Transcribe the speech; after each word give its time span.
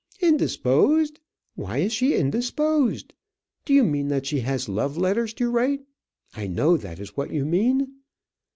"Indisposed! 0.19 1.19
Why 1.53 1.77
is 1.77 1.93
she 1.93 2.15
indisposed? 2.15 3.13
you 3.67 3.83
mean 3.83 4.07
that 4.07 4.25
she 4.25 4.39
has 4.39 4.67
love 4.67 4.97
letters 4.97 5.31
to 5.35 5.47
write. 5.51 5.81
I 6.33 6.47
know 6.47 6.75
that 6.75 6.99
is 6.99 7.15
what 7.15 7.29
you 7.29 7.45
mean." 7.45 7.87